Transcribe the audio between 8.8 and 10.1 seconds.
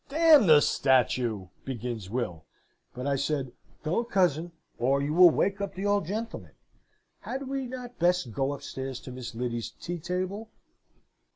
to Miss Lyddy's tea